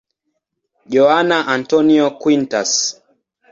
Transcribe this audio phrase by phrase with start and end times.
[0.95, 2.71] Joana Antónia Quintas.